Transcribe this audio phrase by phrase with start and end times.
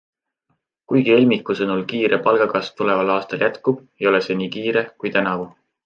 [0.91, 5.49] Kuigi Elmiku sõnul kiire palgakasv tuleval aastal jätkub, ei ole see nii kiire kui tänavu.